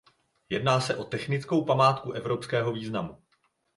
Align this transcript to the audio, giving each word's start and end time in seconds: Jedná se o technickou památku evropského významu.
Jedná 0.49 0.79
se 0.79 0.95
o 0.95 1.03
technickou 1.03 1.65
památku 1.65 2.11
evropského 2.11 2.71
významu. 2.73 3.17